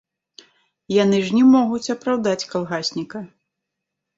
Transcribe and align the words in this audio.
Яны 1.03 1.19
ж 1.27 1.35
не 1.39 1.43
могуць 1.55 1.91
апраўдаць 1.97 2.49
калгасніка. 2.55 3.19